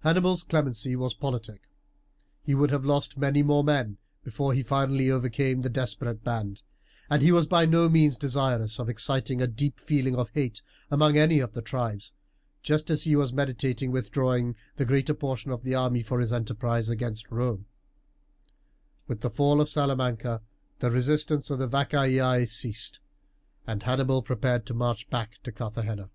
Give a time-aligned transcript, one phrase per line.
[0.00, 1.68] Hannibal's clemency was politic.
[2.42, 6.62] He would have lost many more men before he finally overcame the desperate band,
[7.08, 10.60] and he was by no means desirous of exciting a deep feeling of hate
[10.90, 12.12] among any of the tribes,
[12.64, 16.88] just as he was meditating withdrawing the greater portion of the army for his enterprise
[16.88, 17.66] against Rome.
[19.06, 20.42] With the fall of Salamanca
[20.80, 22.98] the resistance of the Vacaei ceased,
[23.68, 26.10] and Hannibal prepared to march back to Carthagena.